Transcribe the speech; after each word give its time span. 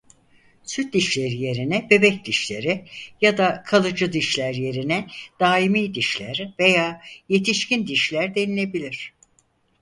Süt 0.63 0.93
dişleri 0.93 1.35
yerine 1.35 1.87
bebek 1.89 2.25
dişleri 2.25 2.85
ya 3.21 3.37
da 3.37 3.63
kalıcı 3.65 4.13
dişler 4.13 4.53
yerine 4.53 5.07
daimi 5.39 5.93
dişler 5.95 6.53
veya 6.59 7.01
yetişkin 7.29 7.87
dişler 7.87 8.35
denilebilir. 8.35 9.13